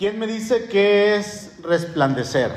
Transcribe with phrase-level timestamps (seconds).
[0.00, 2.50] ¿Quién me dice qué es resplandecer?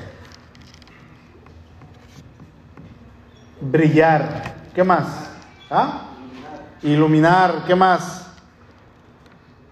[3.60, 4.54] Brillar.
[4.74, 5.30] ¿Qué más?
[5.70, 6.04] ¿Ah?
[6.84, 7.66] Iluminar.
[7.68, 8.28] ¿Qué más?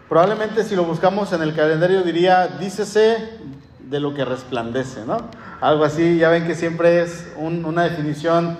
[0.09, 3.39] Probablemente si lo buscamos en el calendario diría, dícese
[3.79, 5.29] de lo que resplandece, ¿no?
[5.61, 8.57] Algo así, ya ven que siempre es una definición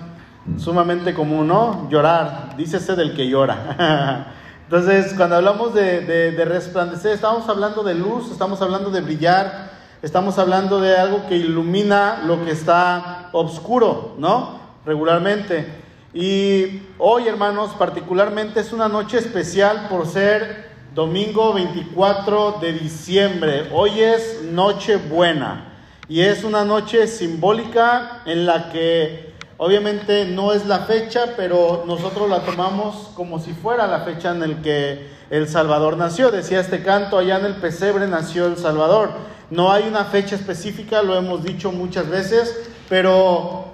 [0.55, 1.89] sumamente común, ¿no?
[1.89, 4.35] Llorar, dícese del que llora.
[4.73, 9.69] Entonces, cuando hablamos de, resplandecer, estamos hablando de luz, estamos hablando de brillar,
[10.01, 14.61] estamos hablando de algo que ilumina lo que está oscuro, ¿no?
[14.85, 15.67] Regularmente.
[16.13, 23.67] Y hoy, hermanos, particularmente es una noche especial por ser domingo 24 de diciembre.
[23.73, 25.65] Hoy es noche buena
[26.07, 29.30] y es una noche simbólica en la que
[29.63, 34.39] Obviamente no es la fecha, pero nosotros la tomamos como si fuera la fecha en
[34.39, 36.31] la que el Salvador nació.
[36.31, 39.11] Decía este canto, allá en el pesebre nació el Salvador.
[39.51, 43.65] No hay una fecha específica, lo hemos dicho muchas veces, pero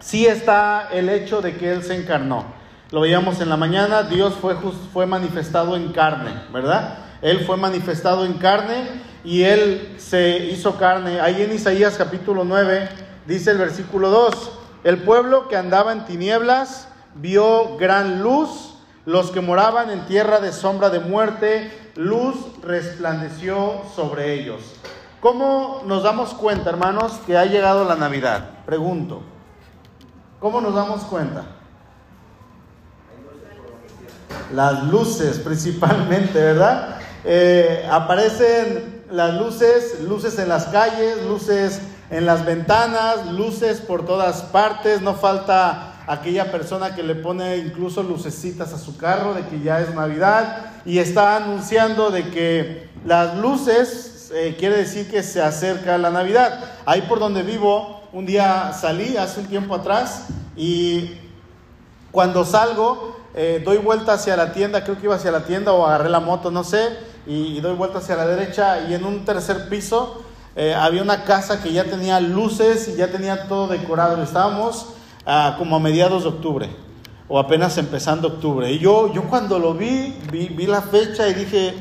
[0.00, 2.44] sí está el hecho de que Él se encarnó.
[2.90, 4.56] Lo veíamos en la mañana, Dios fue,
[4.92, 6.98] fue manifestado en carne, ¿verdad?
[7.22, 8.88] Él fue manifestado en carne
[9.22, 11.20] y Él se hizo carne.
[11.20, 12.88] Ahí en Isaías capítulo 9
[13.28, 14.58] dice el versículo 2.
[14.84, 20.52] El pueblo que andaba en tinieblas vio gran luz, los que moraban en tierra de
[20.52, 24.60] sombra de muerte, luz resplandeció sobre ellos.
[25.20, 28.64] ¿Cómo nos damos cuenta, hermanos, que ha llegado la Navidad?
[28.66, 29.22] Pregunto.
[30.40, 31.44] ¿Cómo nos damos cuenta?
[34.52, 36.96] Las luces principalmente, ¿verdad?
[37.24, 41.80] Eh, aparecen las luces, luces en las calles, luces
[42.12, 48.02] en las ventanas, luces por todas partes, no falta aquella persona que le pone incluso
[48.02, 53.38] lucecitas a su carro de que ya es Navidad y está anunciando de que las
[53.38, 56.60] luces eh, quiere decir que se acerca la Navidad.
[56.84, 61.12] Ahí por donde vivo, un día salí hace un tiempo atrás y
[62.10, 65.86] cuando salgo eh, doy vuelta hacia la tienda, creo que iba hacia la tienda o
[65.86, 66.90] agarré la moto, no sé,
[67.26, 70.22] y doy vuelta hacia la derecha y en un tercer piso
[70.54, 74.22] eh, había una casa que ya tenía luces y ya tenía todo decorado.
[74.22, 74.88] Estábamos
[75.24, 76.68] ah, como a mediados de octubre
[77.28, 78.70] o apenas empezando octubre.
[78.70, 81.74] Y yo, yo cuando lo vi, vi, la fecha y dije,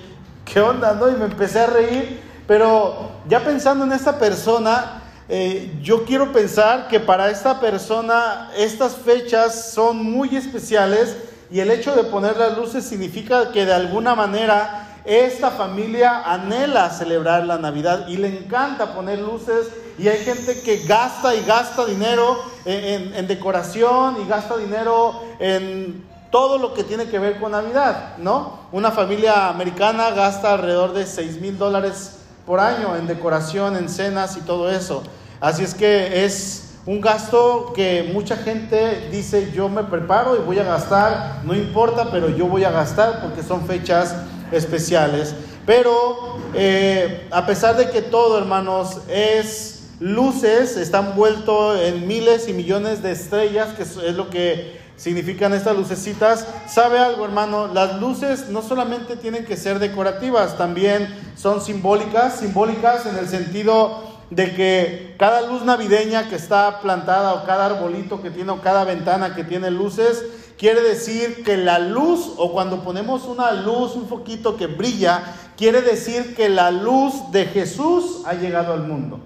[0.46, 0.94] ¿qué onda?
[0.94, 1.10] No?
[1.10, 2.22] Y me empecé a reír.
[2.48, 8.96] Pero ya pensando en esta persona, eh, yo quiero pensar que para esta persona estas
[8.96, 11.18] fechas son muy especiales
[11.52, 16.90] y el hecho de poner las luces significa que de alguna manera esta familia anhela
[16.92, 19.68] celebrar la Navidad y le encanta poner luces
[19.98, 26.60] y hay gente que gasta y gasta dinero en, decoración y gasta dinero en todo
[26.60, 28.60] lo que tiene que ver con Navidad, ¿no?
[28.72, 34.38] Una familia americana gasta alrededor de 6 mil dólares por año en decoración, en cenas
[34.38, 35.04] y todo eso.
[35.40, 40.60] Así es que es un gasto que mucha gente dice yo me preparo y voy
[40.60, 44.16] a gastar, no importa, pero yo voy a gastar porque son fechas
[44.52, 45.36] especiales.
[45.66, 52.54] Pero eh, a pesar de que todo, hermanos, es luces, están vuelto en miles y
[52.54, 56.48] millones de estrellas, que es lo que significan estas lucecitas.
[56.68, 57.68] ¿Sabe algo, hermano?
[57.68, 64.11] Las luces no solamente tienen que ser decorativas, también son simbólicas, simbólicas en el sentido
[64.32, 68.86] de que cada luz navideña que está plantada o cada arbolito que tiene o cada
[68.86, 70.26] ventana que tiene luces,
[70.58, 75.82] quiere decir que la luz, o cuando ponemos una luz, un foquito que brilla, quiere
[75.82, 79.20] decir que la luz de Jesús ha llegado al mundo.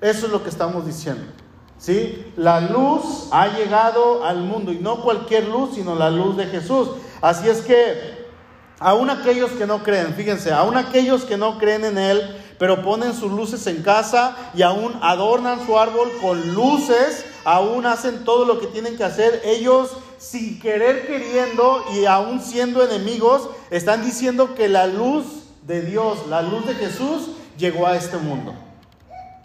[0.00, 1.22] Eso es lo que estamos diciendo.
[1.76, 2.32] ¿Sí?
[2.36, 6.90] La luz ha llegado al mundo y no cualquier luz, sino la luz de Jesús.
[7.20, 8.19] Así es que
[8.80, 13.14] aún aquellos que no creen, fíjense, aún aquellos que no creen en Él, pero ponen
[13.14, 18.58] sus luces en casa y aún adornan su árbol con luces, aún hacen todo lo
[18.58, 24.68] que tienen que hacer, ellos sin querer queriendo y aún siendo enemigos, están diciendo que
[24.68, 25.24] la luz
[25.66, 28.54] de Dios, la luz de Jesús, llegó a este mundo.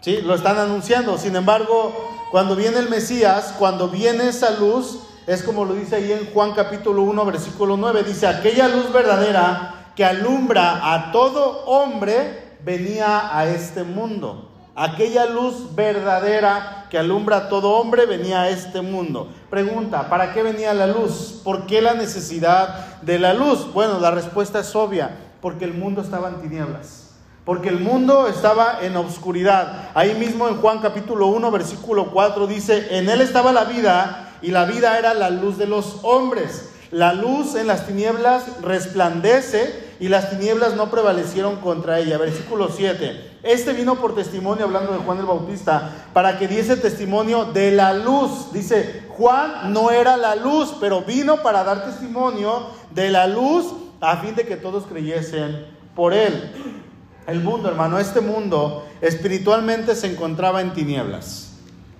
[0.00, 0.20] ¿Sí?
[0.22, 1.18] Lo están anunciando.
[1.18, 6.12] Sin embargo, cuando viene el Mesías, cuando viene esa luz, es como lo dice ahí
[6.12, 12.58] en Juan capítulo 1, versículo 9, dice, aquella luz verdadera que alumbra a todo hombre
[12.64, 14.50] venía a este mundo.
[14.76, 19.32] Aquella luz verdadera que alumbra a todo hombre venía a este mundo.
[19.50, 21.40] Pregunta, ¿para qué venía la luz?
[21.42, 23.72] ¿Por qué la necesidad de la luz?
[23.72, 27.14] Bueno, la respuesta es obvia, porque el mundo estaba en tinieblas.
[27.46, 29.90] Porque el mundo estaba en obscuridad.
[29.94, 34.52] Ahí mismo en Juan capítulo 1, versículo 4 dice, en él estaba la vida y
[34.52, 36.70] la vida era la luz de los hombres.
[36.92, 42.16] La luz en las tinieblas resplandece y las tinieblas no prevalecieron contra ella.
[42.16, 43.38] Versículo 7.
[43.42, 47.92] Este vino por testimonio, hablando de Juan el Bautista, para que diese testimonio de la
[47.92, 48.52] luz.
[48.52, 53.66] Dice, Juan no era la luz, pero vino para dar testimonio de la luz
[54.00, 55.66] a fin de que todos creyesen
[55.96, 56.52] por él.
[57.26, 61.54] El mundo, hermano, este mundo espiritualmente se encontraba en tinieblas.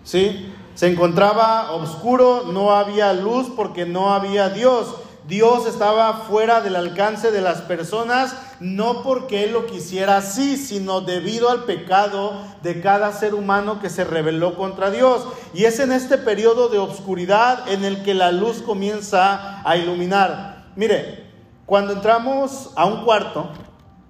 [0.04, 0.52] ¿Sí?
[0.76, 4.94] Se encontraba oscuro, no había luz porque no había Dios.
[5.26, 11.00] Dios estaba fuera del alcance de las personas, no porque Él lo quisiera así, sino
[11.00, 15.26] debido al pecado de cada ser humano que se rebeló contra Dios.
[15.54, 20.66] Y es en este periodo de oscuridad en el que la luz comienza a iluminar.
[20.76, 21.24] Mire,
[21.64, 23.48] cuando entramos a un cuarto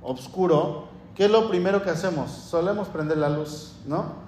[0.02, 2.32] oscuro, ¿qué es lo primero que hacemos?
[2.32, 4.25] Solemos prender la luz, ¿no?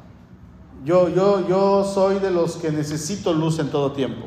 [0.84, 4.26] Yo, yo, yo soy de los que necesito luz en todo tiempo.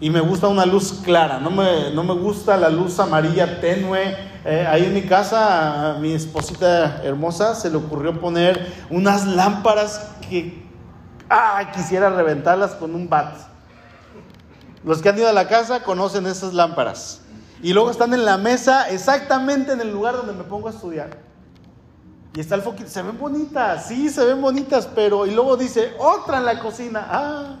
[0.00, 4.16] Y me gusta una luz clara, no me, no me gusta la luz amarilla tenue.
[4.46, 10.10] Eh, ahí en mi casa, a mi esposita hermosa se le ocurrió poner unas lámparas
[10.28, 10.66] que
[11.28, 13.36] ah, quisiera reventarlas con un bat.
[14.82, 17.20] Los que han ido a la casa conocen esas lámparas.
[17.62, 21.29] Y luego están en la mesa exactamente en el lugar donde me pongo a estudiar.
[22.34, 25.94] Y está el foquito, se ven bonitas, sí, se ven bonitas, pero y luego dice,
[25.98, 27.56] otra en la cocina, ah.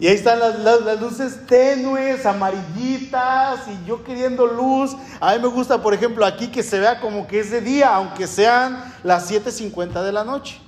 [0.00, 4.96] Y ahí están las, las, luces tenues, amarillitas, y yo queriendo luz.
[5.20, 7.94] A mí me gusta, por ejemplo, aquí que se vea como que es de día,
[7.96, 10.60] aunque sean las 7.50 de la noche.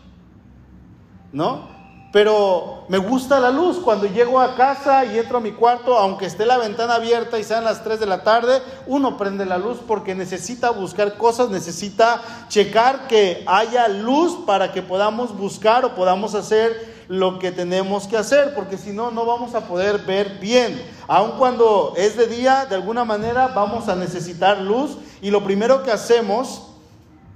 [1.32, 1.79] ¿No?
[2.12, 3.78] Pero me gusta la luz.
[3.78, 7.44] Cuando llego a casa y entro a mi cuarto, aunque esté la ventana abierta y
[7.44, 12.20] sean las 3 de la tarde, uno prende la luz porque necesita buscar cosas, necesita
[12.48, 18.16] checar que haya luz para que podamos buscar o podamos hacer lo que tenemos que
[18.16, 20.80] hacer, porque si no, no vamos a poder ver bien.
[21.08, 25.82] Aun cuando es de día, de alguna manera vamos a necesitar luz y lo primero
[25.82, 26.68] que hacemos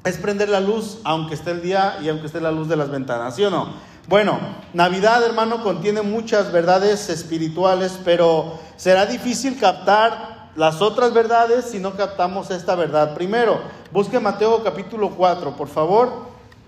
[0.04, 2.90] es prender la luz, aunque esté el día y aunque esté la luz de las
[2.90, 3.93] ventanas, ¿sí o no?
[4.06, 4.38] Bueno,
[4.74, 11.94] Navidad, hermano, contiene muchas verdades espirituales, pero será difícil captar las otras verdades si no
[11.94, 13.14] captamos esta verdad.
[13.14, 13.60] Primero,
[13.92, 16.10] busque Mateo capítulo 4, por favor.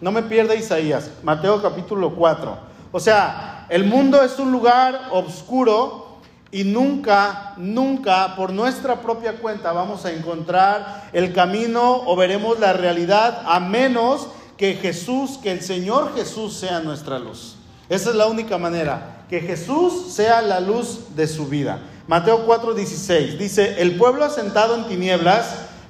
[0.00, 1.10] No me pierda Isaías.
[1.22, 2.56] Mateo capítulo 4.
[2.90, 6.06] O sea, el mundo es un lugar oscuro
[6.50, 12.72] y nunca, nunca por nuestra propia cuenta vamos a encontrar el camino o veremos la
[12.72, 17.56] realidad a menos que Jesús, que el Señor Jesús sea nuestra luz.
[17.88, 21.80] Esa es la única manera, que Jesús sea la luz de su vida.
[22.08, 25.46] Mateo 4:16 dice, el pueblo asentado en tinieblas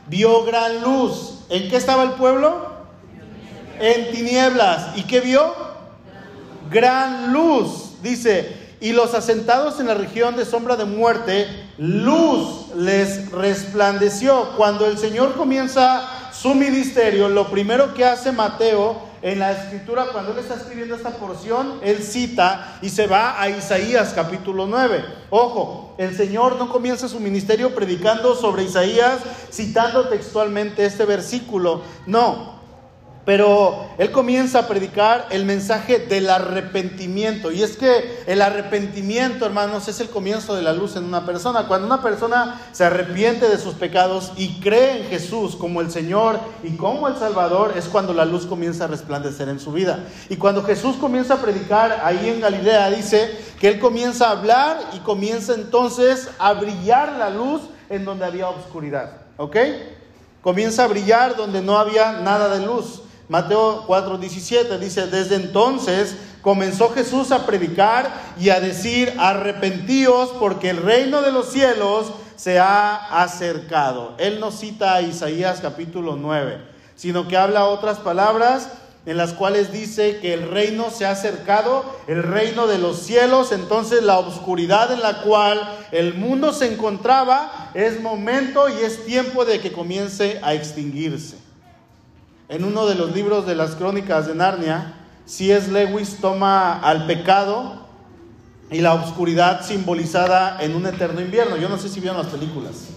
[0.08, 1.40] vio gran luz.
[1.48, 2.74] ¿En qué estaba el pueblo?
[3.78, 4.96] En tinieblas.
[4.96, 5.54] ¿Y qué vio?
[6.70, 8.02] Gran luz.
[8.02, 11.46] Dice, y los asentados en la región de sombra de muerte,
[11.78, 14.50] luz les resplandeció.
[14.56, 16.08] Cuando el Señor comienza
[16.46, 21.10] su ministerio, lo primero que hace Mateo en la escritura, cuando él está escribiendo esta
[21.10, 25.04] porción, él cita y se va a Isaías capítulo 9.
[25.30, 29.18] Ojo, el Señor no comienza su ministerio predicando sobre Isaías,
[29.50, 31.82] citando textualmente este versículo.
[32.06, 32.55] No,
[33.26, 37.50] pero él comienza a predicar el mensaje del arrepentimiento.
[37.50, 41.66] Y es que el arrepentimiento, hermanos, es el comienzo de la luz en una persona.
[41.66, 46.38] Cuando una persona se arrepiente de sus pecados y cree en Jesús como el Señor
[46.62, 50.04] y como el Salvador, es cuando la luz comienza a resplandecer en su vida.
[50.28, 54.78] Y cuando Jesús comienza a predicar ahí en Galilea, dice que él comienza a hablar
[54.94, 59.22] y comienza entonces a brillar la luz en donde había oscuridad.
[59.36, 59.56] ¿Ok?
[60.42, 63.02] Comienza a brillar donde no había nada de luz.
[63.28, 70.76] Mateo 4:17 dice, desde entonces comenzó Jesús a predicar y a decir, arrepentíos porque el
[70.76, 74.14] reino de los cielos se ha acercado.
[74.18, 76.58] Él no cita a Isaías capítulo 9,
[76.94, 78.68] sino que habla otras palabras
[79.06, 83.52] en las cuales dice que el reino se ha acercado, el reino de los cielos,
[83.52, 85.60] entonces la oscuridad en la cual
[85.92, 91.45] el mundo se encontraba es momento y es tiempo de que comience a extinguirse.
[92.48, 95.70] En uno de los libros de las crónicas de Narnia, C.S.
[95.72, 97.86] Lewis toma al pecado
[98.70, 101.56] y la oscuridad simbolizada en un eterno invierno.
[101.56, 102.88] Yo no sé si vieron las películas,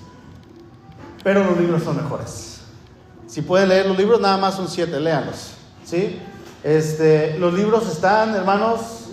[1.23, 2.61] pero los libros son mejores.
[3.25, 5.53] Si pueden leer los libros, nada más son siete, léanlos.
[5.83, 6.19] ¿sí?
[6.63, 9.07] Este, los libros están, hermanos,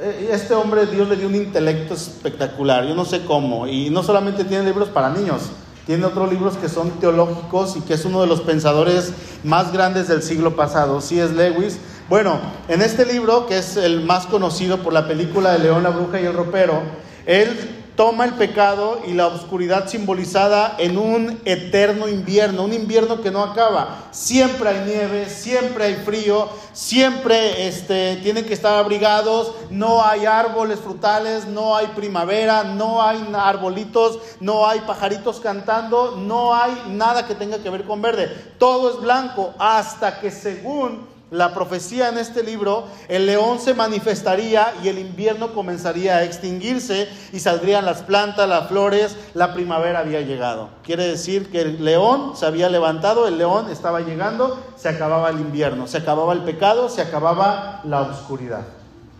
[0.00, 4.02] eh, este hombre Dios le dio un intelecto espectacular, yo no sé cómo, y no
[4.02, 5.42] solamente tiene libros para niños,
[5.86, 9.12] tiene otros libros que son teológicos y que es uno de los pensadores
[9.44, 11.32] más grandes del siglo pasado, C.S.
[11.32, 11.78] Lewis.
[12.08, 15.90] Bueno, en este libro, que es el más conocido por la película de León, la
[15.90, 16.82] Bruja y el Ropero,
[17.24, 23.30] él toma el pecado y la oscuridad simbolizada en un eterno invierno, un invierno que
[23.30, 24.08] no acaba.
[24.10, 30.78] Siempre hay nieve, siempre hay frío, siempre este, tienen que estar abrigados, no hay árboles
[30.78, 37.34] frutales, no hay primavera, no hay arbolitos, no hay pajaritos cantando, no hay nada que
[37.34, 38.28] tenga que ver con verde.
[38.58, 44.72] Todo es blanco hasta que según la profecía en este libro, el león se manifestaría
[44.82, 50.20] y el invierno comenzaría a extinguirse y saldrían las plantas, las flores, la primavera había
[50.20, 50.68] llegado.
[50.84, 55.40] Quiere decir que el león se había levantado, el león estaba llegando, se acababa el
[55.40, 58.62] invierno, se acababa el pecado, se acababa la oscuridad.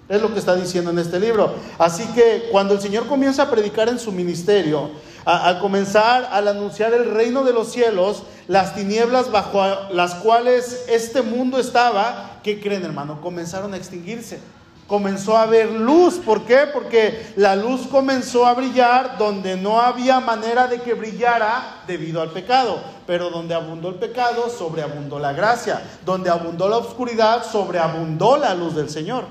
[0.08, 1.54] Es lo que está diciendo en este libro.
[1.78, 4.90] Así que cuando el Señor comienza a predicar en su ministerio,
[5.26, 11.20] al comenzar al anunciar el reino de los cielos, las tinieblas bajo las cuales este
[11.20, 13.20] mundo estaba, ¿qué creen hermano?
[13.20, 14.38] Comenzaron a extinguirse.
[14.86, 16.14] Comenzó a haber luz.
[16.24, 16.60] ¿Por qué?
[16.72, 22.30] Porque la luz comenzó a brillar donde no había manera de que brillara debido al
[22.30, 22.78] pecado.
[23.04, 25.82] Pero donde abundó el pecado, sobreabundó la gracia.
[26.04, 29.24] Donde abundó la oscuridad, sobreabundó la luz del Señor.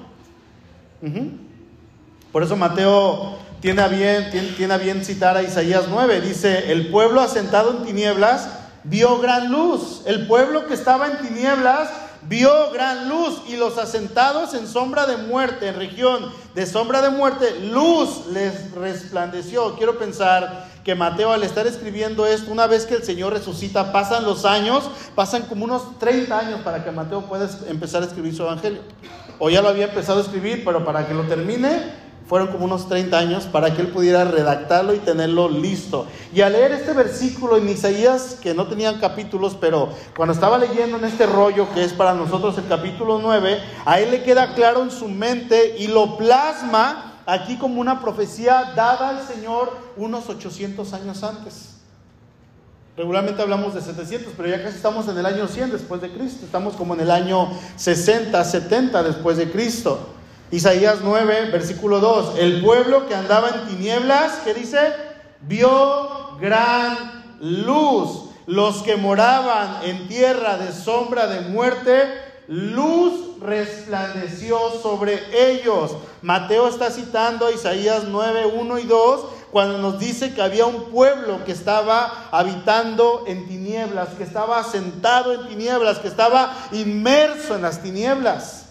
[2.34, 6.22] Por eso Mateo tiene a, bien, tiene, bien citar a Isaías 9.
[6.22, 8.48] Dice, el pueblo asentado en tinieblas
[8.84, 10.04] vio gran luz.
[10.06, 11.90] El pueblo que estaba en tinieblas
[12.30, 17.10] vio gran luz y los asentados en sombra de muerte, en región de sombra de
[17.10, 19.76] muerte, luz les resplandeció.
[19.78, 24.26] Quiero pensar que Mateo al estar escribiendo esto, una vez que el Señor resucita, pasan
[24.26, 24.84] los años,
[25.16, 28.82] pasan como unos 30 años para que Mateo pueda empezar a escribir su evangelio.
[29.40, 32.90] O ya lo había empezado a escribir, pero para que lo termine, fueron como unos
[32.90, 36.08] 30 años para que él pudiera redactarlo y tenerlo listo.
[36.34, 40.98] Y al leer este versículo en Isaías, que no tenían capítulos, pero cuando estaba leyendo
[40.98, 44.82] en este rollo que es para nosotros el capítulo 9, a él le queda claro
[44.82, 50.94] en su mente y lo plasma aquí como una profecía dada al Señor unos 800
[50.94, 51.76] años antes.
[52.98, 56.46] Regularmente hablamos de 700, pero ya casi estamos en el año 100 después de Cristo.
[56.46, 60.15] Estamos como en el año 60, 70 después de Cristo.
[60.52, 62.38] Isaías 9, versículo 2.
[62.38, 64.94] El pueblo que andaba en tinieblas, ¿qué dice?
[65.42, 68.30] Vio gran luz.
[68.46, 71.94] Los que moraban en tierra de sombra de muerte,
[72.48, 75.20] luz resplandeció sobre
[75.52, 75.96] ellos.
[76.22, 80.92] Mateo está citando a Isaías 9, 1 y 2 cuando nos dice que había un
[80.92, 87.62] pueblo que estaba habitando en tinieblas, que estaba sentado en tinieblas, que estaba inmerso en
[87.64, 88.65] las tinieblas.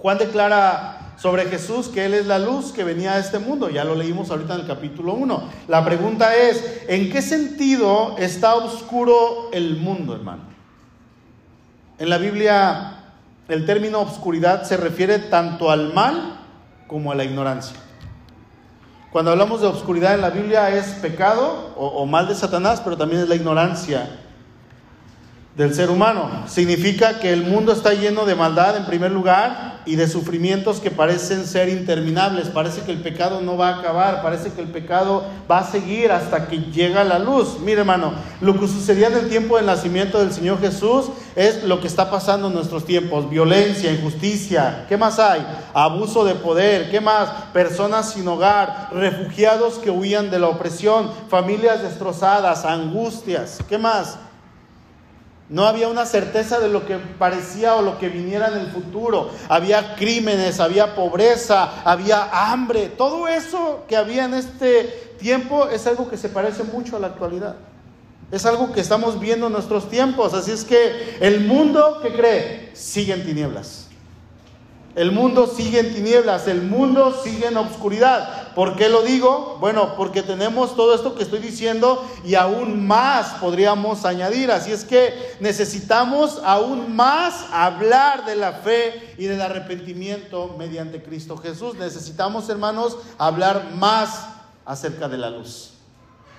[0.00, 3.68] Juan declara sobre Jesús que Él es la luz que venía a este mundo.
[3.68, 5.42] Ya lo leímos ahorita en el capítulo 1.
[5.66, 10.42] La pregunta es, ¿en qué sentido está oscuro el mundo, hermano?
[11.98, 12.94] En la Biblia
[13.48, 16.38] el término obscuridad se refiere tanto al mal
[16.86, 17.76] como a la ignorancia.
[19.10, 22.96] Cuando hablamos de obscuridad en la Biblia es pecado o, o mal de Satanás, pero
[22.96, 24.08] también es la ignorancia
[25.58, 26.30] del ser humano.
[26.46, 30.92] Significa que el mundo está lleno de maldad en primer lugar y de sufrimientos que
[30.92, 32.48] parecen ser interminables.
[32.48, 36.12] Parece que el pecado no va a acabar, parece que el pecado va a seguir
[36.12, 37.58] hasta que llega la luz.
[37.58, 41.80] Mire hermano, lo que sucedía en el tiempo del nacimiento del Señor Jesús es lo
[41.80, 43.28] que está pasando en nuestros tiempos.
[43.28, 44.86] Violencia, injusticia.
[44.88, 45.44] ¿Qué más hay?
[45.74, 46.88] Abuso de poder.
[46.88, 47.30] ¿Qué más?
[47.52, 53.58] Personas sin hogar, refugiados que huían de la opresión, familias destrozadas, angustias.
[53.68, 54.18] ¿Qué más?
[55.48, 59.30] No había una certeza de lo que parecía o lo que viniera en el futuro.
[59.48, 62.88] Había crímenes, había pobreza, había hambre.
[62.88, 67.06] Todo eso que había en este tiempo es algo que se parece mucho a la
[67.06, 67.56] actualidad.
[68.30, 70.34] Es algo que estamos viendo en nuestros tiempos.
[70.34, 73.86] Así es que el mundo que cree sigue en tinieblas.
[74.94, 78.47] El mundo sigue en tinieblas, el mundo sigue en obscuridad.
[78.58, 79.56] ¿Por qué lo digo?
[79.60, 84.50] Bueno, porque tenemos todo esto que estoy diciendo y aún más podríamos añadir.
[84.50, 91.36] Así es que necesitamos aún más hablar de la fe y del arrepentimiento mediante Cristo
[91.36, 91.76] Jesús.
[91.76, 94.26] Necesitamos, hermanos, hablar más
[94.64, 95.74] acerca de la luz.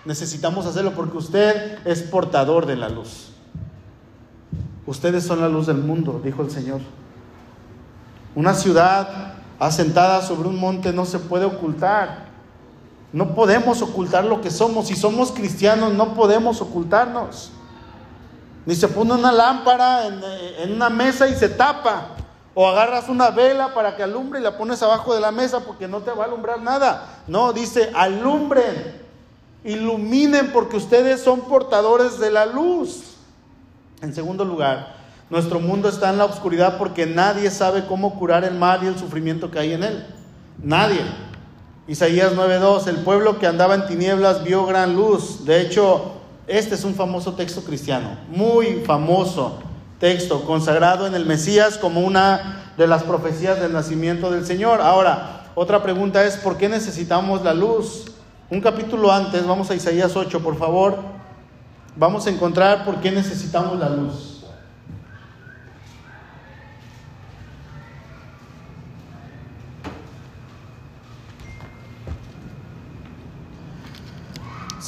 [0.03, 3.29] Necesitamos hacerlo porque usted es portador de la luz.
[4.85, 6.81] Ustedes son la luz del mundo, dijo el Señor.
[8.35, 12.29] Una ciudad asentada sobre un monte no se puede ocultar.
[13.11, 14.87] No podemos ocultar lo que somos.
[14.87, 17.51] Si somos cristianos, no podemos ocultarnos.
[18.65, 22.15] Ni se pone una lámpara en, una mesa y se tapa.
[22.53, 25.87] O agarras una vela para que alumbre y la pones abajo de la mesa porque
[25.87, 27.21] no te va a alumbrar nada.
[27.27, 29.01] No, dice, alumbren,
[29.63, 33.15] iluminen porque ustedes son portadores de la luz.
[34.01, 34.98] En segundo lugar,
[35.29, 38.97] nuestro mundo está en la oscuridad porque nadie sabe cómo curar el mal y el
[38.97, 40.05] sufrimiento que hay en él.
[40.61, 41.01] Nadie.
[41.87, 45.45] Isaías 9:2, el pueblo que andaba en tinieblas vio gran luz.
[45.45, 46.13] De hecho,
[46.47, 49.59] este es un famoso texto cristiano, muy famoso
[49.99, 54.81] texto, consagrado en el Mesías como una de las profecías del nacimiento del Señor.
[54.81, 58.05] Ahora, otra pregunta es, ¿por qué necesitamos la luz?
[58.49, 60.97] Un capítulo antes, vamos a Isaías 8, por favor,
[61.95, 64.38] vamos a encontrar por qué necesitamos la luz.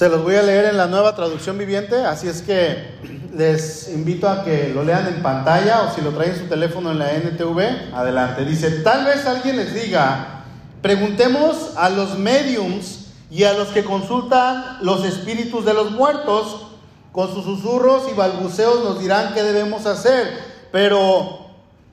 [0.01, 2.95] Se los voy a leer en la nueva traducción viviente, así es que
[3.37, 6.89] les invito a que lo lean en pantalla o si lo traen en su teléfono
[6.89, 8.43] en la NTV, adelante.
[8.43, 10.43] Dice, tal vez alguien les diga,
[10.81, 16.65] preguntemos a los mediums y a los que consultan los espíritus de los muertos,
[17.11, 20.35] con sus susurros y balbuceos nos dirán qué debemos hacer,
[20.71, 21.45] pero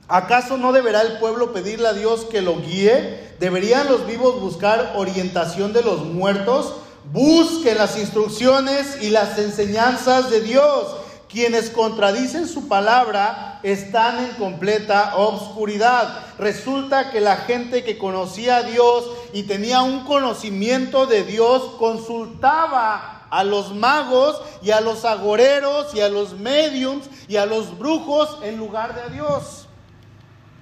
[0.07, 3.35] ¿acaso no deberá el pueblo pedirle a Dios que lo guíe?
[3.39, 6.73] ¿Deberían los vivos buscar orientación de los muertos?
[7.11, 10.95] Busquen las instrucciones y las enseñanzas de Dios.
[11.27, 16.23] Quienes contradicen su palabra están en completa obscuridad.
[16.37, 23.25] Resulta que la gente que conocía a Dios y tenía un conocimiento de Dios consultaba
[23.31, 28.37] a los magos y a los agoreros y a los mediums y a los brujos
[28.43, 29.58] en lugar de a Dios.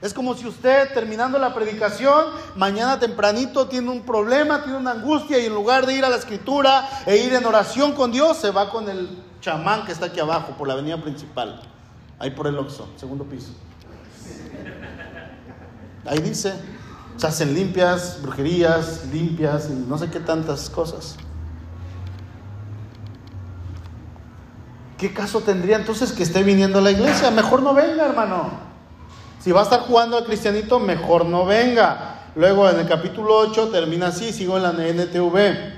[0.02, 2.26] Es como si usted terminando la predicación,
[2.56, 6.18] mañana tempranito tiene un problema, tiene una angustia y en lugar de ir a la
[6.18, 9.10] escritura e ir en oración con Dios, se va con el
[9.42, 11.62] chamán que está aquí abajo por la avenida principal,
[12.20, 13.54] ahí por el Oxxo, segundo piso.
[16.06, 16.54] Ahí dice,
[17.18, 21.16] se hacen limpias, brujerías, limpias y no sé qué tantas cosas.
[24.98, 27.30] ¿Qué caso tendría entonces que esté viniendo a la iglesia?
[27.32, 28.67] Mejor no venga, hermano.
[29.40, 32.18] Si va a estar jugando al cristianito, mejor no venga.
[32.36, 35.78] Luego en el capítulo 8 termina así, sigo en la NTV.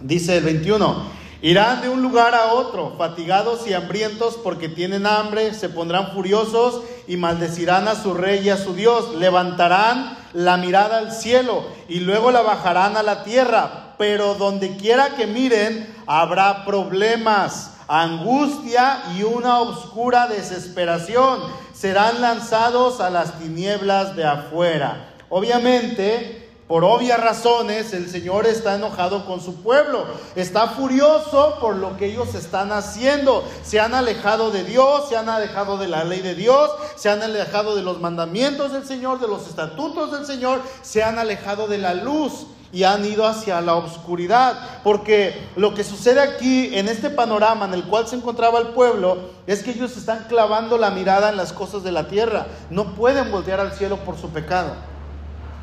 [0.00, 1.02] Dice el 21,
[1.42, 6.82] irán de un lugar a otro, fatigados y hambrientos porque tienen hambre, se pondrán furiosos
[7.06, 9.14] y maldecirán a su rey y a su Dios.
[9.14, 13.94] Levantarán la mirada al cielo y luego la bajarán a la tierra.
[13.96, 21.40] Pero donde quiera que miren, habrá problemas angustia y una oscura desesperación.
[21.72, 25.10] Serán lanzados a las tinieblas de afuera.
[25.28, 30.06] Obviamente, por obvias razones, el Señor está enojado con su pueblo.
[30.34, 33.44] Está furioso por lo que ellos están haciendo.
[33.62, 37.22] Se han alejado de Dios, se han alejado de la ley de Dios, se han
[37.22, 41.76] alejado de los mandamientos del Señor, de los estatutos del Señor, se han alejado de
[41.76, 44.80] la luz y han ido hacia la oscuridad.
[44.82, 49.18] Porque lo que sucede aquí, en este panorama en el cual se encontraba el pueblo,
[49.46, 52.46] es que ellos están clavando la mirada en las cosas de la tierra.
[52.70, 54.93] No pueden voltear al cielo por su pecado.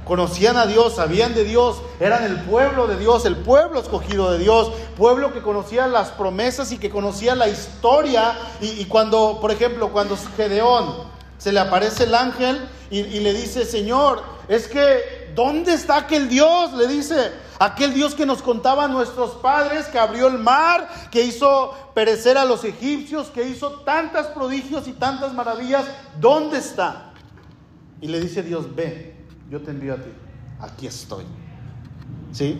[0.05, 4.39] Conocían a Dios, sabían de Dios, eran el pueblo de Dios, el pueblo escogido de
[4.39, 8.37] Dios, pueblo que conocía las promesas y que conocía la historia.
[8.61, 13.65] Y, cuando, por ejemplo, cuando Gedeón se le aparece el ángel y, y le dice,
[13.65, 16.73] Señor, es que ¿dónde está aquel Dios?
[16.73, 21.73] Le dice, aquel Dios que nos contaba nuestros padres, que abrió el mar, que hizo
[21.93, 25.85] perecer a los egipcios, que hizo tantas prodigios y tantas maravillas,
[26.19, 27.13] ¿dónde está?
[28.01, 29.15] Y le dice Dios, ve,
[29.51, 30.09] yo te envío a ti,
[30.61, 31.25] aquí estoy.
[32.31, 32.57] ¿Sí?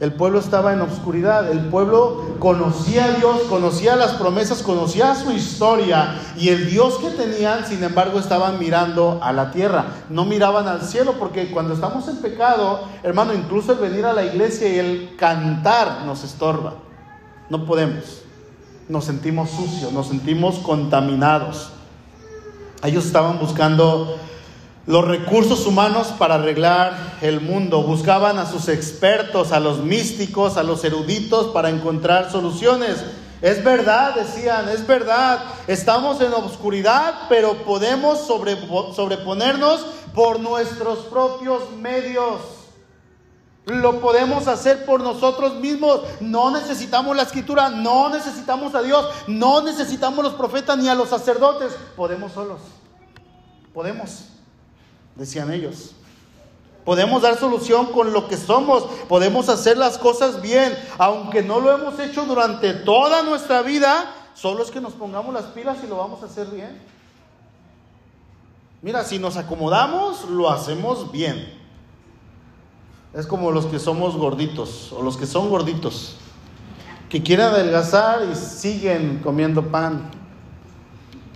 [0.00, 5.30] El pueblo estaba en obscuridad, el pueblo conocía a Dios, conocía las promesas, conocía su
[5.30, 10.66] historia y el Dios que tenían, sin embargo, estaban mirando a la tierra, no miraban
[10.66, 14.78] al cielo, porque cuando estamos en pecado, hermano, incluso el venir a la iglesia y
[14.80, 16.74] el cantar nos estorba,
[17.48, 18.22] no podemos,
[18.88, 21.70] nos sentimos sucios, nos sentimos contaminados.
[22.82, 24.18] Ellos estaban buscando
[24.86, 27.82] los recursos humanos para arreglar el mundo.
[27.82, 33.04] Buscaban a sus expertos, a los místicos, a los eruditos para encontrar soluciones.
[33.42, 42.40] Es verdad, decían, es verdad, estamos en obscuridad, pero podemos sobreponernos por nuestros propios medios.
[43.66, 46.00] Lo podemos hacer por nosotros mismos.
[46.20, 51.08] No necesitamos la escritura, no necesitamos a Dios, no necesitamos los profetas ni a los
[51.08, 51.72] sacerdotes.
[51.96, 52.60] Podemos solos.
[53.74, 54.35] Podemos
[55.16, 55.92] decían ellos.
[56.84, 61.74] Podemos dar solución con lo que somos, podemos hacer las cosas bien, aunque no lo
[61.74, 65.96] hemos hecho durante toda nuestra vida, solo es que nos pongamos las pilas y lo
[65.96, 66.80] vamos a hacer bien.
[68.82, 71.52] Mira, si nos acomodamos, lo hacemos bien.
[73.12, 76.14] Es como los que somos gorditos o los que son gorditos,
[77.08, 80.08] que quieren adelgazar y siguen comiendo pan,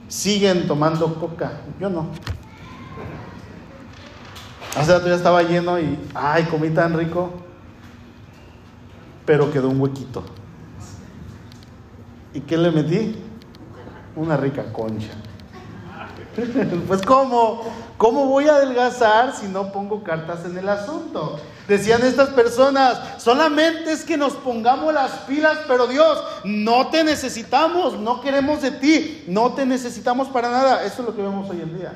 [0.07, 1.63] siguen tomando coca.
[1.81, 2.07] Yo no.
[4.77, 7.31] Hace rato ya estaba lleno y, ay, comí tan rico.
[9.27, 10.25] pero quedó un huequito.
[12.35, 13.17] ¿Y qué le metí?
[14.17, 15.11] Una rica concha.
[16.89, 17.63] pues ¿cómo?
[17.97, 21.39] ¿Cómo voy a adelgazar si no pongo cartas en el asunto?
[21.69, 27.99] Decían estas personas, solamente es que nos pongamos las pilas, pero Dios, no te necesitamos,
[27.99, 30.85] no queremos de ti, no te necesitamos para nada.
[30.85, 31.93] Eso es lo que vemos hoy en día.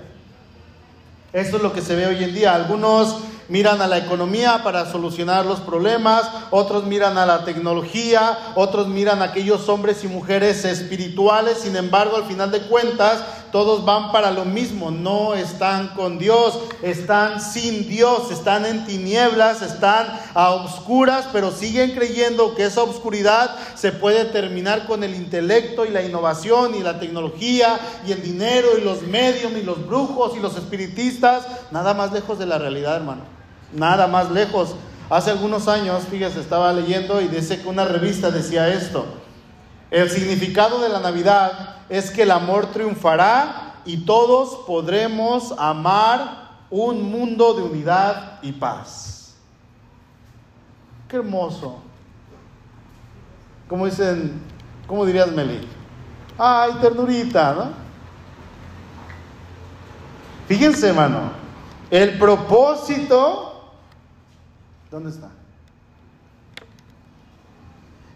[1.35, 2.55] Eso es lo que se ve hoy en día.
[2.55, 3.17] Algunos
[3.49, 9.21] miran a la economía para solucionar los problemas, otros miran a la tecnología, otros miran
[9.21, 14.33] a aquellos hombres y mujeres espirituales, sin embargo, al final de cuentas, todos van para
[14.33, 21.29] lo mismo, no están con Dios, están sin Dios, están en tinieblas, están a oscuras,
[21.33, 26.75] pero siguen creyendo que esa oscuridad se puede terminar con el intelecto y la innovación
[26.75, 31.47] y la tecnología y el dinero y los medios y los brujos y los espiritistas,
[31.71, 33.23] nada más lejos de la realidad, hermano
[33.73, 34.75] nada más lejos.
[35.11, 39.05] Hace algunos años, fíjese, estaba leyendo y dice que una revista decía esto.
[39.95, 47.13] El significado de la Navidad es que el amor triunfará y todos podremos amar un
[47.13, 49.37] mundo de unidad y paz.
[51.07, 51.79] Qué hermoso.
[53.69, 54.43] Como dicen,
[54.89, 55.65] ¿cómo dirías Meli?
[56.37, 57.71] Ay, ternurita, ¿no?
[60.49, 61.31] Fíjense, hermano,
[61.89, 63.53] el propósito
[64.91, 65.29] ¿Dónde está?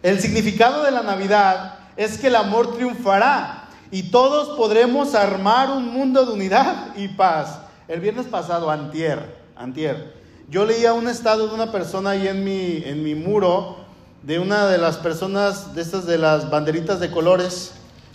[0.02, 5.92] El significado de la Navidad es que el amor triunfará y todos podremos armar un
[5.92, 7.58] mundo de unidad y paz.
[7.88, 10.14] El viernes pasado, antier, antier,
[10.48, 13.78] yo leía un estado de una persona ahí en mi, en mi muro,
[14.22, 17.72] de una de las personas de estas de las banderitas de colores,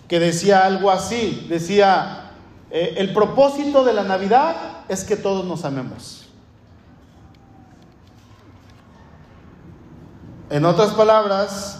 [0.08, 2.32] que decía algo así, decía,
[2.72, 4.56] eh, el propósito de la Navidad
[4.88, 6.23] es que todos nos amemos.
[10.54, 11.80] En otras palabras,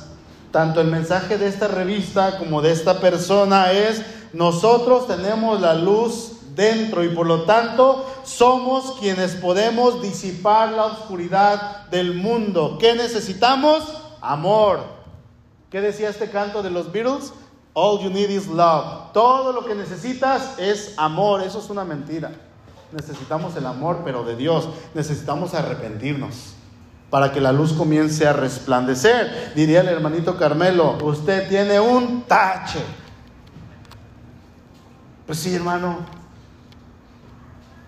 [0.50, 4.02] tanto el mensaje de esta revista como de esta persona es,
[4.34, 11.86] nosotros tenemos la luz dentro y por lo tanto somos quienes podemos disipar la oscuridad
[11.92, 12.80] del mundo.
[12.80, 13.84] ¿Qué necesitamos?
[14.22, 14.80] Amor.
[15.70, 17.32] ¿Qué decía este canto de los Beatles?
[17.74, 19.12] All you need is love.
[19.14, 21.44] Todo lo que necesitas es amor.
[21.44, 22.32] Eso es una mentira.
[22.92, 24.68] Necesitamos el amor, pero de Dios.
[24.96, 26.56] Necesitamos arrepentirnos
[27.14, 29.52] para que la luz comience a resplandecer.
[29.54, 32.80] Diría el hermanito Carmelo, usted tiene un tache.
[35.28, 36.00] Pues sí, hermano.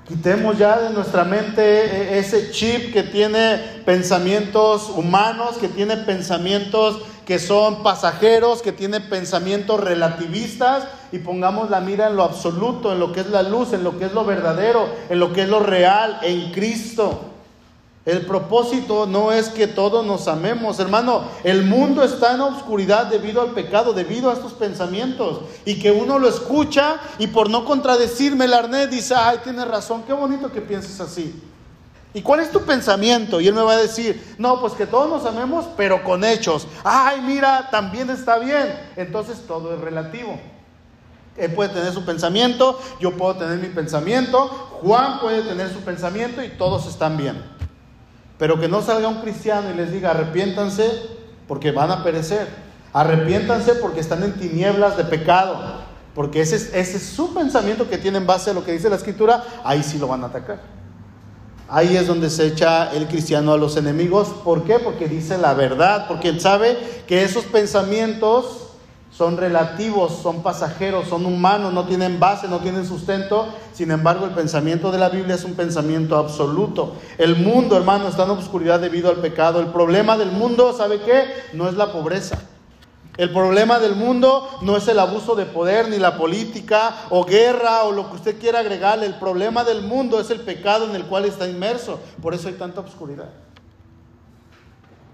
[0.07, 7.01] Quitemos ya de nuestra mente e, ese chip que tiene pensamientos humanos, que tiene pensamientos
[7.25, 12.99] que son pasajeros, que tiene pensamientos relativistas y pongamos la mira en lo absoluto, en
[12.99, 15.49] lo que es la luz, en lo que es lo verdadero, en lo que es
[15.49, 17.31] lo real, en Cristo.
[18.05, 21.23] El propósito no es que todos nos amemos, hermano.
[21.43, 25.41] El mundo está en oscuridad debido al pecado, debido a estos pensamientos.
[25.65, 30.03] Y que uno lo escucha y por no contradecirme, el arnés dice, ay, tienes razón,
[30.03, 31.41] qué bonito que pienses así.
[32.13, 33.41] ¿Y cuál es tu pensamiento?
[33.41, 36.67] Y él me va a decir, no, pues que todos nos amemos, pero con hechos.
[36.83, 38.73] Ay, mira, también está bien.
[38.95, 40.39] Entonces todo es relativo.
[41.37, 44.47] Él puede tener su pensamiento, yo puedo tener mi pensamiento,
[44.81, 47.54] Juan puede tener su pensamiento y todos están bien.
[48.37, 50.89] Pero que no salga un cristiano y les diga, arrepiéntanse
[51.47, 52.47] porque van a perecer.
[52.91, 55.57] Arrepiéntanse porque están en tinieblas de pecado.
[56.13, 58.89] Porque ese es, ese es su pensamiento que tiene en base a lo que dice
[58.89, 59.43] la escritura.
[59.63, 60.59] Ahí sí lo van a atacar.
[61.67, 64.29] Ahí es donde se echa el cristiano a los enemigos.
[64.43, 64.79] ¿Por qué?
[64.79, 66.05] Porque dice la verdad.
[66.07, 68.64] Porque él sabe que esos pensamientos
[69.17, 73.47] son relativos, son pasajeros, son humanos, no tienen base, no tienen sustento.
[73.73, 76.95] Sin embargo, el pensamiento de la Biblia es un pensamiento absoluto.
[77.17, 79.61] El mundo, hermano, está en oscuridad debido al pecado.
[79.61, 81.27] El problema del mundo, ¿sabe qué?
[81.53, 82.37] No es la pobreza.
[83.15, 87.83] El problema del mundo no es el abuso de poder, ni la política, o guerra,
[87.83, 89.05] o lo que usted quiera agregarle.
[89.05, 92.01] El problema del mundo es el pecado en el cual está inmerso.
[92.21, 93.29] Por eso hay tanta oscuridad.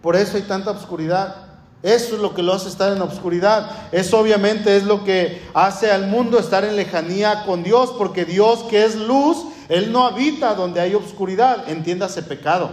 [0.01, 1.50] Por eso hay tanta oscuridad.
[1.83, 3.89] Eso es lo que lo hace estar en obscuridad.
[3.91, 8.63] Eso obviamente es lo que hace al mundo estar en lejanía con Dios, porque Dios
[8.69, 12.69] que es luz, Él no habita donde hay obscuridad, entiéndase pecado.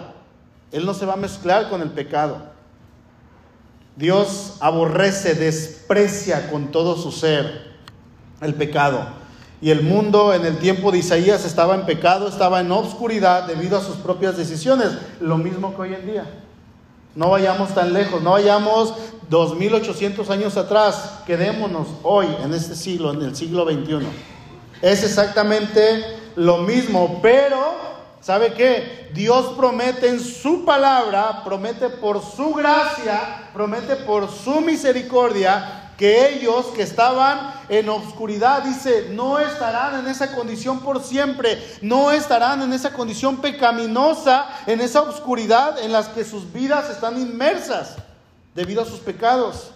[0.73, 2.43] Él no se va a mezclar con el pecado.
[3.97, 7.79] Dios aborrece, desprecia con todo su ser
[8.43, 9.07] el pecado.
[9.61, 13.79] Y el mundo en el tiempo de Isaías estaba en pecado, estaba en obscuridad debido
[13.79, 14.91] a sus propias decisiones,
[15.21, 16.45] lo mismo que hoy en día.
[17.19, 18.95] No vayamos tan lejos, no vayamos
[19.29, 24.07] 2800 años atrás, quedémonos hoy en este siglo, en el siglo XXI.
[24.83, 26.05] Es exactamente
[26.37, 27.89] lo mismo, pero
[28.21, 29.11] ¿Sabe qué?
[29.15, 36.67] Dios promete en su palabra, promete por su gracia, promete por su misericordia que ellos
[36.77, 42.73] que estaban en obscuridad, dice, no estarán en esa condición por siempre, no estarán en
[42.73, 47.97] esa condición pecaminosa, en esa obscuridad en las que sus vidas están inmersas
[48.55, 49.73] debido a sus pecados.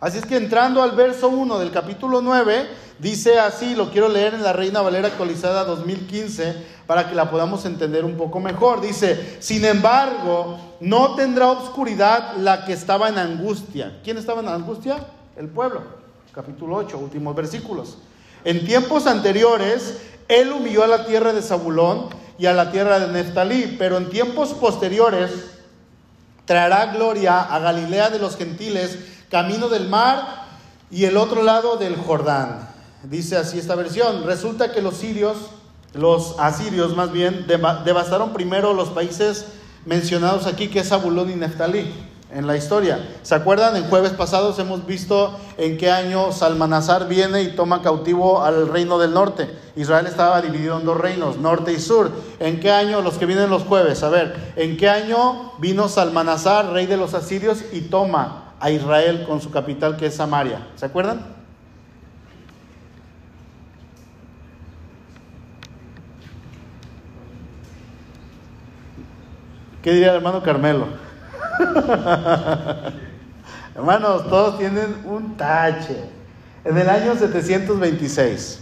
[0.00, 4.34] Así es que entrando al verso 1 del capítulo 9, dice así, lo quiero leer
[4.34, 8.82] en la Reina Valera actualizada 2015 para que la podamos entender un poco mejor.
[8.82, 13.98] Dice, sin embargo, no tendrá obscuridad la que estaba en angustia.
[14.04, 14.98] ¿Quién estaba en angustia?
[15.36, 15.82] El pueblo.
[16.32, 17.96] Capítulo 8, últimos versículos.
[18.44, 23.12] En tiempos anteriores, él humilló a la tierra de Zabulón y a la tierra de
[23.12, 25.30] Neftalí, pero en tiempos posteriores
[26.44, 30.44] traerá gloria a Galilea de los gentiles camino del mar
[30.90, 32.68] y el otro lado del Jordán.
[33.02, 34.24] Dice así esta versión.
[34.24, 35.36] Resulta que los sirios,
[35.94, 39.46] los asirios más bien, devastaron primero los países
[39.84, 41.92] mencionados aquí, que es Zabulón y Neftalí
[42.34, 42.98] en la historia.
[43.22, 43.76] ¿Se acuerdan?
[43.76, 48.98] En jueves pasados hemos visto en qué año Salmanazar viene y toma cautivo al reino
[48.98, 49.48] del norte.
[49.76, 52.10] Israel estaba dividido en dos reinos, norte y sur.
[52.40, 56.72] ¿En qué año, los que vienen los jueves, a ver, en qué año vino Salmanazar,
[56.72, 60.66] rey de los asirios, y toma a Israel con su capital que es Samaria.
[60.74, 61.34] ¿Se acuerdan?
[69.82, 71.03] ¿Qué diría el hermano Carmelo?
[73.74, 76.04] Hermanos, todos tienen un tache.
[76.64, 78.60] En el año 726.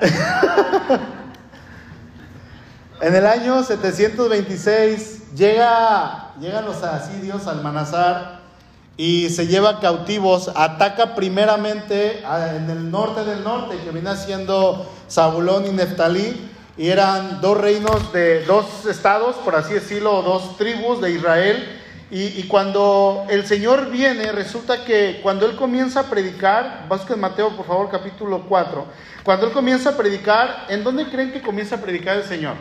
[3.02, 8.40] en el año 726 Llega, llegan los asirios al Manazar
[8.96, 12.22] y se lleva cautivos, ataca primeramente
[12.56, 16.49] en el norte del norte, que viene siendo Zabulón y Neftalí,
[16.80, 21.76] y eran dos reinos de dos estados, por así decirlo, dos tribus de Israel.
[22.10, 27.66] Y, cuando el Señor viene, resulta que cuando Él comienza a predicar, busquen Mateo por
[27.66, 28.86] favor capítulo 4,
[29.22, 32.54] cuando Él comienza a predicar, ¿en dónde creen que comienza a predicar el Señor?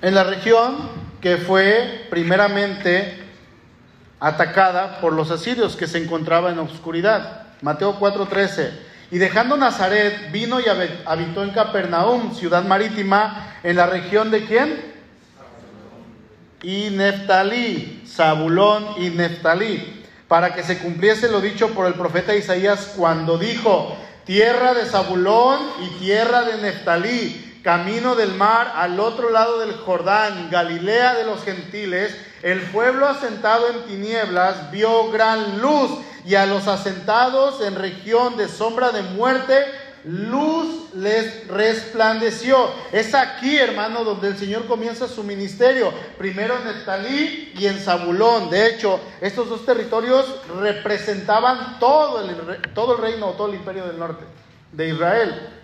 [0.00, 0.76] en la región
[1.20, 3.20] que fue primeramente
[4.20, 7.48] atacada por los asirios que se encontraba en oscuridad.
[7.62, 8.91] Mateo 4:13.
[9.12, 10.64] Y dejando Nazaret, vino y
[11.04, 14.94] habitó en Capernaum, ciudad marítima, en la región de quién?
[16.62, 22.94] Y Neftalí, Zabulón y Neftalí, para que se cumpliese lo dicho por el profeta Isaías
[22.96, 29.60] cuando dijo, tierra de Zabulón y tierra de Neftalí, camino del mar al otro lado
[29.60, 36.34] del Jordán, Galilea de los gentiles, el pueblo asentado en tinieblas vio gran luz y
[36.34, 39.54] a los asentados en región de sombra de muerte,
[40.04, 42.70] luz les resplandeció.
[42.92, 45.92] Es aquí, hermano, donde el Señor comienza su ministerio.
[46.18, 48.50] Primero en Estalí y en Zabulón.
[48.50, 50.26] De hecho, estos dos territorios
[50.60, 54.24] representaban todo el, todo el reino, todo el imperio del norte
[54.72, 55.61] de Israel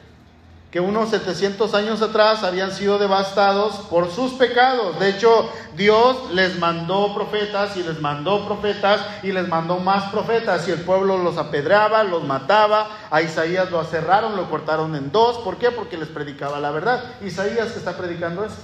[0.70, 4.98] que unos 700 años atrás habían sido devastados por sus pecados.
[4.98, 10.68] De hecho, Dios les mandó profetas y les mandó profetas y les mandó más profetas
[10.68, 12.88] y el pueblo los apedreaba, los mataba.
[13.10, 15.38] A Isaías lo aserraron, lo cortaron en dos.
[15.38, 15.70] ¿Por qué?
[15.70, 17.02] Porque les predicaba la verdad.
[17.22, 18.56] Isaías que está predicando eso.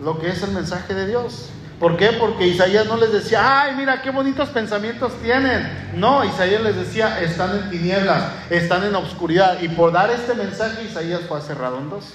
[0.00, 1.50] Lo que es el mensaje de Dios.
[1.80, 2.08] ¿Por qué?
[2.12, 5.90] Porque Isaías no les decía, ay, mira qué bonitos pensamientos tienen.
[5.96, 9.62] No, Isaías les decía, están en tinieblas, están en oscuridad.
[9.62, 12.12] Y por dar este mensaje, Isaías fue cerrado en dos.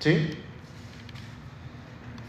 [0.00, 0.38] ¿Sí?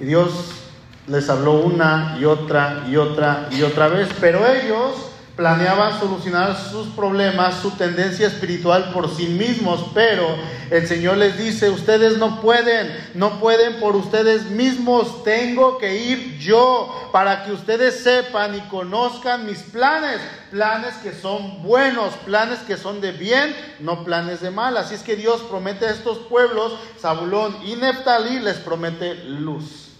[0.01, 0.65] Y Dios
[1.07, 6.87] les habló una y otra y otra y otra vez, pero ellos planeaban solucionar sus
[6.87, 10.25] problemas, su tendencia espiritual por sí mismos, pero
[10.69, 16.37] el Señor les dice, ustedes no pueden, no pueden por ustedes mismos, tengo que ir
[16.37, 20.21] yo para que ustedes sepan y conozcan mis planes,
[20.51, 24.77] planes que son buenos, planes que son de bien, no planes de mal.
[24.77, 29.91] Así es que Dios promete a estos pueblos, Zabulón y Neftalí, les promete luz.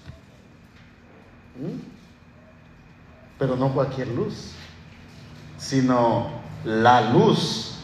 [1.57, 1.79] ¿Mm?
[3.37, 4.55] Pero no cualquier luz
[5.57, 6.29] sino
[6.63, 7.79] la luz.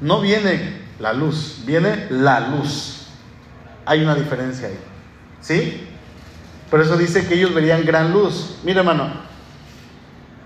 [0.00, 3.06] No viene la luz, viene la luz.
[3.84, 4.78] Hay una diferencia ahí.
[5.40, 5.88] ¿Sí?
[6.70, 8.56] Por eso dice que ellos verían gran luz.
[8.64, 9.10] Mira, hermano,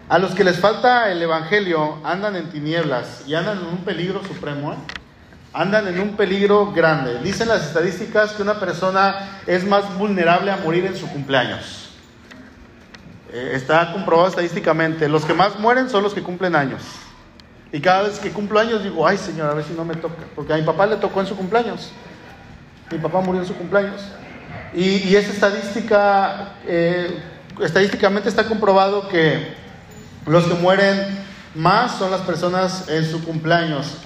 [0.09, 4.23] a los que les falta el Evangelio andan en tinieblas y andan en un peligro
[4.25, 4.73] supremo.
[4.73, 4.77] ¿eh?
[5.53, 7.19] Andan en un peligro grande.
[7.21, 11.86] Dicen las estadísticas que una persona es más vulnerable a morir en su cumpleaños.
[13.37, 16.81] Eh, está comprobado estadísticamente, los que más mueren son los que cumplen años.
[17.71, 20.25] Y cada vez que cumplo años digo, ay Señor, a ver si no me toca.
[20.35, 21.91] Porque a mi papá le tocó en su cumpleaños.
[22.91, 24.01] Mi papá murió en su cumpleaños.
[24.73, 27.23] Y, esa estadística, eh,
[27.61, 29.55] estadísticamente está comprobado que
[30.25, 30.99] los que mueren
[31.55, 33.99] más son las personas en su cumpleaños.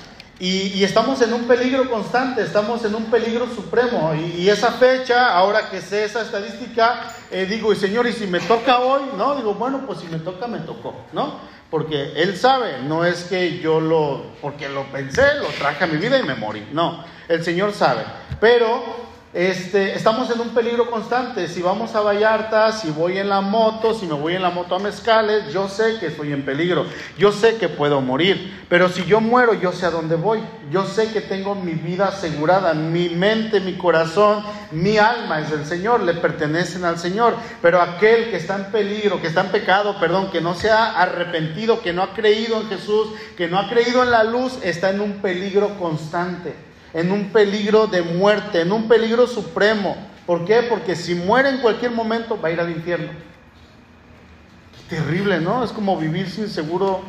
[0.43, 4.15] Y, estamos en un peligro constante, estamos en un peligro supremo.
[4.15, 8.41] Y, esa fecha, ahora que sé esa estadística, eh, digo, y Señor, ¿y si me
[8.41, 9.03] toca hoy?
[9.19, 11.41] No, digo, bueno, pues si me toca, me tocó, ¿no?
[11.71, 15.99] Porque Él sabe, no es que yo lo, porque lo pensé, lo traje a mi
[15.99, 16.67] vida y me morí.
[16.73, 18.05] No, el Señor sabe.
[18.41, 21.47] Pero este, estamos en un peligro constante.
[21.47, 24.75] Si vamos a Vallarta, si voy en la moto, si me voy en la moto
[24.75, 26.85] a Mezcales, yo sé que estoy en peligro.
[27.17, 28.65] Yo sé que puedo morir.
[28.69, 30.41] Pero si yo muero, yo sé a dónde voy.
[30.73, 32.75] Yo sé que tengo mi vida asegurada.
[32.75, 36.01] Mi mente, mi corazón, mi alma es del Señor.
[36.01, 37.37] Le pertenecen al Señor.
[37.63, 41.01] Pero aquel que está en peligro, que está en pecado, perdón, que no se ha
[41.01, 44.91] arrepentido, que no ha creído en Jesús, que no ha creído en la luz, está
[44.91, 49.97] en un peligro constante en un peligro de muerte, en un peligro supremo.
[50.27, 50.63] ¿Por qué?
[50.63, 53.11] Porque si muere en cualquier momento va a ir al infierno.
[54.89, 55.65] Qué terrible, ¿no?
[55.65, 57.03] Es como vivir sin seguro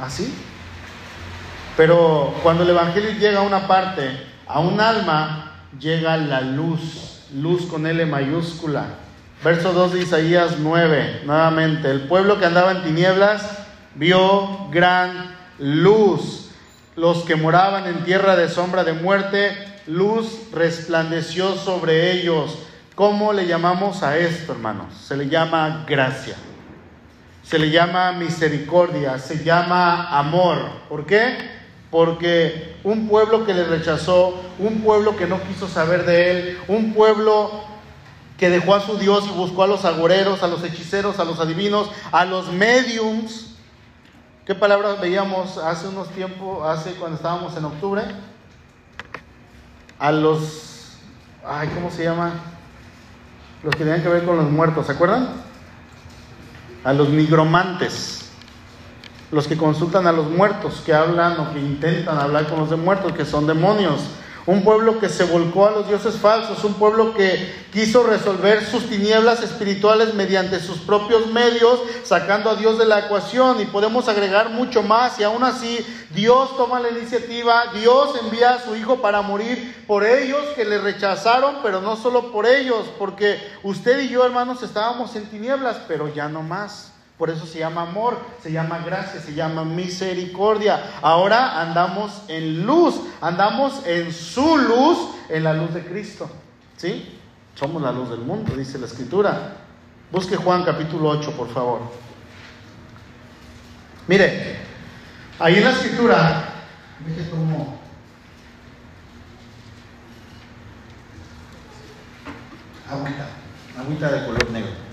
[0.00, 0.32] así.
[1.76, 4.10] Pero cuando el Evangelio llega a una parte,
[4.46, 8.86] a un alma, llega la luz, luz con L mayúscula.
[9.44, 13.42] Verso 2 de Isaías 9, nuevamente, el pueblo que andaba en tinieblas
[13.94, 16.45] vio gran luz
[16.96, 19.54] los que moraban en tierra de sombra de muerte,
[19.86, 22.58] luz resplandeció sobre ellos.
[22.94, 24.94] ¿Cómo le llamamos a esto, hermanos?
[25.06, 26.36] Se le llama gracia,
[27.42, 30.58] se le llama misericordia, se llama amor.
[30.88, 31.36] ¿Por qué?
[31.90, 36.94] Porque un pueblo que le rechazó, un pueblo que no quiso saber de él, un
[36.94, 37.64] pueblo
[38.38, 41.38] que dejó a su Dios y buscó a los agoreros, a los hechiceros, a los
[41.40, 43.45] adivinos, a los mediums,
[44.46, 48.02] ¿Qué palabras veíamos hace unos tiempos, hace cuando estábamos en octubre?
[49.98, 50.98] A los,
[51.44, 52.30] ay, ¿cómo se llama?
[53.64, 55.30] Los que tenían que ver con los muertos, ¿se acuerdan?
[56.84, 58.30] A los nigromantes,
[59.32, 62.76] los que consultan a los muertos, que hablan o que intentan hablar con los de
[62.76, 64.00] muertos, que son demonios
[64.46, 68.88] un pueblo que se volcó a los dioses falsos, un pueblo que quiso resolver sus
[68.88, 74.50] tinieblas espirituales mediante sus propios medios, sacando a Dios de la ecuación y podemos agregar
[74.50, 79.20] mucho más y aún así Dios toma la iniciativa, Dios envía a su Hijo para
[79.20, 84.24] morir por ellos que le rechazaron, pero no solo por ellos, porque usted y yo
[84.24, 86.95] hermanos estábamos en tinieblas, pero ya no más.
[87.18, 90.98] Por eso se llama amor, se llama gracia, se llama misericordia.
[91.00, 94.98] Ahora andamos en luz, andamos en su luz,
[95.30, 96.28] en la luz de Cristo.
[96.76, 97.18] ¿Sí?
[97.54, 99.56] Somos la luz del mundo, dice la escritura.
[100.12, 101.80] Busque Juan capítulo 8, por favor.
[104.06, 104.58] Mire,
[105.38, 106.44] ahí en la escritura,
[107.30, 107.78] cómo...
[112.88, 113.26] Agüita,
[113.80, 114.85] agüita de color negro.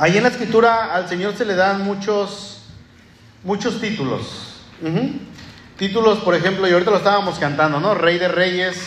[0.00, 2.60] Ahí en la escritura al Señor se le dan muchos,
[3.42, 4.62] muchos títulos.
[5.76, 7.96] Títulos, por ejemplo, y ahorita lo estábamos cantando, ¿no?
[7.96, 8.80] Rey de Reyes,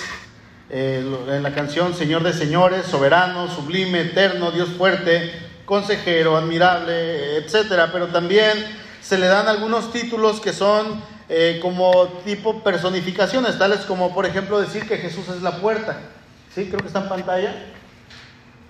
[0.69, 5.33] eh, en la canción Señor de Señores, Soberano, Sublime, Eterno, Dios Fuerte,
[5.65, 7.89] Consejero, Admirable, etcétera.
[7.91, 8.57] Pero también
[9.01, 14.61] se le dan algunos títulos que son eh, como tipo personificaciones, tales como, por ejemplo,
[14.61, 15.99] decir que Jesús es la puerta.
[16.55, 16.67] ¿Sí?
[16.67, 17.53] Creo que está en pantalla.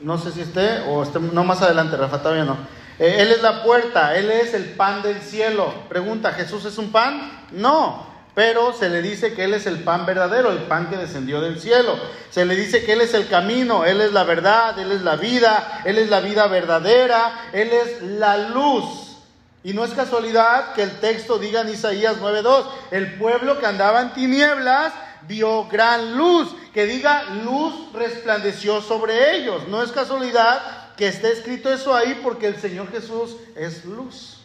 [0.01, 2.57] No sé si esté o esté, no más adelante, Rafa, todavía no.
[2.99, 5.73] Eh, él es la puerta, Él es el pan del cielo.
[5.89, 7.47] Pregunta, ¿Jesús es un pan?
[7.51, 11.41] No, pero se le dice que Él es el pan verdadero, el pan que descendió
[11.41, 11.97] del cielo.
[12.29, 15.15] Se le dice que Él es el camino, Él es la verdad, Él es la
[15.15, 19.17] vida, Él es la vida verdadera, Él es la luz.
[19.63, 24.01] Y no es casualidad que el texto diga en Isaías 9.2, el pueblo que andaba
[24.01, 24.93] en tinieblas
[25.27, 29.67] vio gran luz que diga luz resplandeció sobre ellos.
[29.67, 34.37] No es casualidad que esté escrito eso ahí porque el Señor Jesús es luz.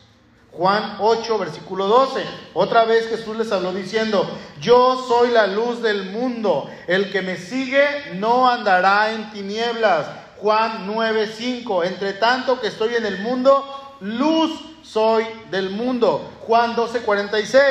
[0.52, 2.24] Juan 8, versículo 12.
[2.54, 4.26] Otra vez Jesús les habló diciendo,
[4.58, 6.70] yo soy la luz del mundo.
[6.86, 10.06] El que me sigue no andará en tinieblas.
[10.38, 11.84] Juan 9, 5.
[11.84, 14.52] Entre tanto que estoy en el mundo, luz
[14.86, 16.30] soy del mundo.
[16.46, 17.62] Juan 12, 46.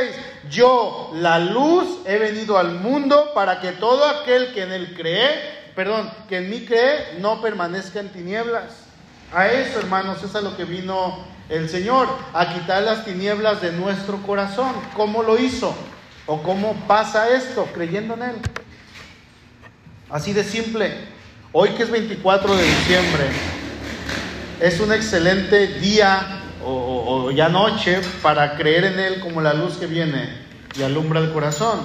[0.50, 5.72] Yo, la luz, he venido al mundo para que todo aquel que en él cree,
[5.76, 8.86] perdón, que en mí cree, no permanezca en tinieblas.
[9.34, 13.72] A eso, hermanos, es a lo que vino el Señor, a quitar las tinieblas de
[13.72, 14.74] nuestro corazón.
[14.96, 15.76] ¿Cómo lo hizo?
[16.26, 17.68] ¿O cómo pasa esto?
[17.74, 18.36] Creyendo en Él.
[20.10, 20.94] Así de simple.
[21.52, 23.24] Hoy que es 24 de diciembre,
[24.60, 26.35] es un excelente día
[27.16, 30.30] o ya noche para creer en Él como la luz que viene
[30.78, 31.80] y alumbra el corazón.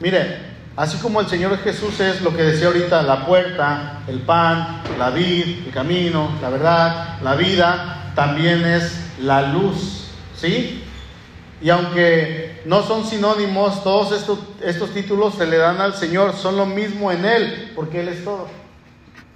[0.00, 0.38] Mire,
[0.76, 5.10] así como el Señor Jesús es lo que decía ahorita, la puerta, el pan, la
[5.10, 10.82] vid, el camino, la verdad, la vida, también es la luz, ¿sí?
[11.60, 16.56] Y aunque no son sinónimos, todos estos, estos títulos se le dan al Señor, son
[16.56, 18.48] lo mismo en Él, porque Él es todo.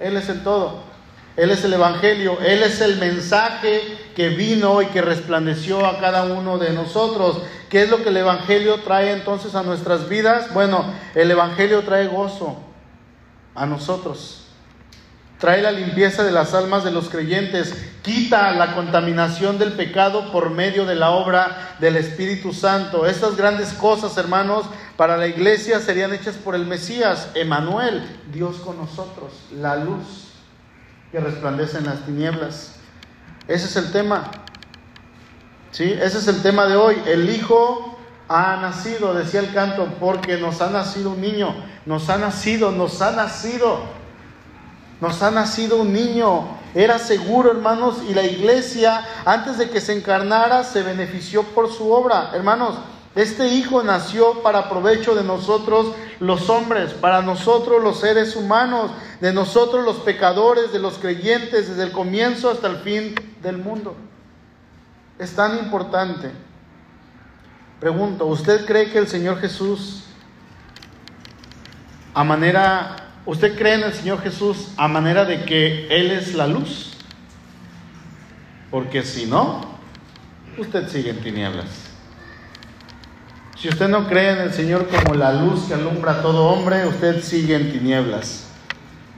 [0.01, 0.96] Él es el todo.
[1.37, 3.83] Él es el Evangelio, Él es el mensaje
[4.15, 7.43] que vino y que resplandeció a cada uno de nosotros.
[7.69, 10.53] ¿Qué es lo que el Evangelio trae entonces a nuestras vidas?
[10.55, 10.85] Bueno,
[11.15, 12.57] el Evangelio trae gozo
[13.55, 14.47] a nosotros
[15.39, 20.51] trae la limpieza de las almas de los creyentes, quita la contaminación del pecado por
[20.51, 23.07] medio de la obra del Espíritu Santo.
[23.07, 24.67] Estas grandes cosas, hermanos,
[24.97, 30.26] para la iglesia serían hechas por el Mesías, Emanuel, Dios con nosotros, la luz
[31.13, 32.77] que resplandece en las tinieblas.
[33.49, 34.31] Ese es el tema.
[35.71, 35.85] ¿Sí?
[35.85, 37.01] Ese es el tema de hoy.
[37.07, 37.99] El Hijo
[38.29, 41.55] ha nacido, decía el canto, porque nos ha nacido un niño,
[41.85, 43.97] nos ha nacido, nos ha nacido.
[45.01, 46.49] Nos ha nacido un niño.
[46.75, 51.91] Era seguro, hermanos, y la iglesia, antes de que se encarnara, se benefició por su
[51.93, 52.31] obra.
[52.35, 52.77] Hermanos,
[53.17, 59.33] este hijo nació para provecho de nosotros los hombres, para nosotros los seres humanos, de
[59.33, 63.97] nosotros los pecadores, de los creyentes, desde el comienzo hasta el fin del mundo.
[65.19, 66.31] Es tan importante.
[67.81, 70.05] Pregunto, ¿usted cree que el Señor Jesús,
[72.15, 76.47] a manera ¿Usted cree en el Señor Jesús a manera de que Él es la
[76.47, 76.93] luz?
[78.71, 79.79] Porque si no,
[80.57, 81.86] usted sigue en tinieblas.
[83.59, 86.87] Si usted no cree en el Señor como la luz que alumbra a todo hombre,
[86.87, 88.49] usted sigue en tinieblas.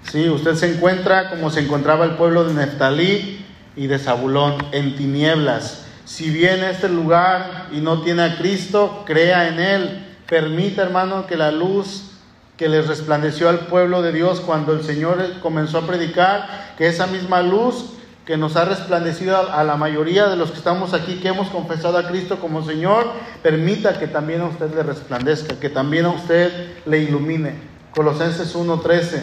[0.05, 4.95] Sí, usted se encuentra como se encontraba el pueblo de Neftalí y de Zabulón, en
[4.95, 5.87] tinieblas.
[6.05, 10.07] Si viene a este lugar y no tiene a Cristo, crea en Él.
[10.29, 12.13] Permita, hermano, que la luz
[12.57, 17.09] que les resplandeció al pueblo de Dios cuando el Señor comenzó a predicar, que esa
[17.09, 17.87] misma luz
[18.29, 21.97] que nos ha resplandecido a la mayoría de los que estamos aquí, que hemos confesado
[21.97, 23.11] a Cristo como Señor,
[23.43, 27.55] permita que también a usted le resplandezca, que también a usted le ilumine.
[27.95, 29.23] Colosenses 1:13,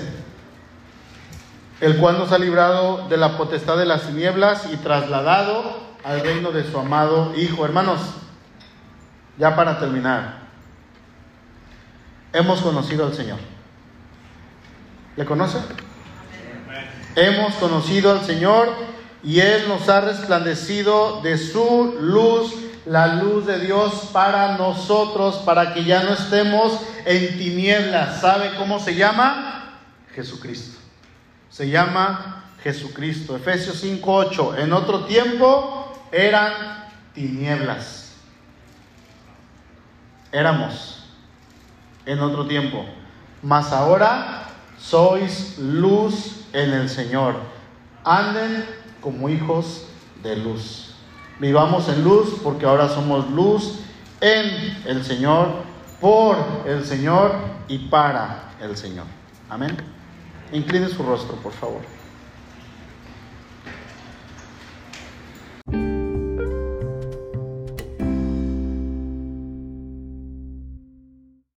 [1.82, 6.52] el cual nos ha librado de la potestad de las tinieblas y trasladado al reino
[6.52, 7.64] de su amado Hijo.
[7.64, 8.02] Hermanos,
[9.38, 10.40] ya para terminar,
[12.34, 13.38] hemos conocido al Señor.
[15.16, 15.60] ¿Le conoce?
[17.16, 18.95] Hemos conocido al Señor
[19.26, 22.54] y Él nos ha resplandecido de su luz,
[22.86, 28.22] la luz de Dios para nosotros, para que ya no estemos en tinieblas.
[28.22, 29.80] ¿Sabe cómo se llama?
[30.14, 30.78] Jesucristo.
[31.50, 33.36] Se llama Jesucristo.
[33.36, 34.60] Efesios 5:8.
[34.60, 38.14] En otro tiempo eran tinieblas.
[40.32, 41.04] Éramos
[42.06, 42.86] en otro tiempo,
[43.42, 47.38] mas ahora sois luz en el Señor.
[48.04, 49.86] Anden como hijos
[50.24, 50.96] de luz.
[51.40, 53.82] Vivamos en luz porque ahora somos luz
[54.20, 55.50] en el Señor,
[56.02, 56.36] por
[56.66, 57.34] el Señor
[57.68, 59.06] y para el Señor.
[59.48, 59.78] Amén.
[60.52, 61.82] Incline su rostro, por favor.